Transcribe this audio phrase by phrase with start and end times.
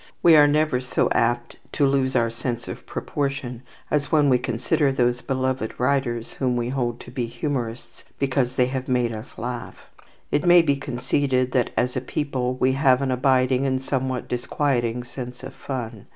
[0.23, 3.61] We are never so apt to lose our sense of proportion
[3.91, 8.65] as when we consider those beloved writers whom we hold to be humourists because they
[8.65, 9.77] have made us laugh.
[10.31, 15.03] It may be conceded that, as a people, we have an abiding and somewhat disquieting
[15.03, 16.07] sense of fun.